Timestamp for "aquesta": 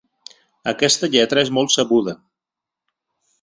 0.71-1.09